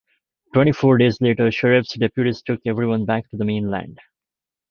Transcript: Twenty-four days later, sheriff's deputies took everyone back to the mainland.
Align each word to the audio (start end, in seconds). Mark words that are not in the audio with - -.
Twenty-four 0.55 0.97
days 0.97 1.21
later, 1.21 1.51
sheriff's 1.51 1.93
deputies 1.95 2.41
took 2.41 2.59
everyone 2.65 3.05
back 3.05 3.29
to 3.29 3.37
the 3.37 3.45
mainland. 3.45 3.99